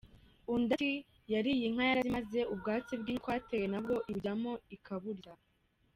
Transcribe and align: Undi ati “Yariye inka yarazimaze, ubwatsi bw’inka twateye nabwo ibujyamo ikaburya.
Undi 0.53 0.71
ati 0.75 0.91
“Yariye 1.33 1.63
inka 1.67 1.83
yarazimaze, 1.89 2.39
ubwatsi 2.53 2.93
bw’inka 3.01 3.23
twateye 3.25 3.65
nabwo 3.71 3.95
ibujyamo 4.11 4.51
ikaburya. 4.75 5.31